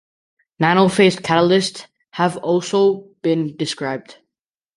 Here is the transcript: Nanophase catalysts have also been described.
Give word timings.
Nanophase 0.59 1.21
catalysts 1.21 1.85
have 2.13 2.35
also 2.37 3.09
been 3.21 3.55
described. 3.55 4.17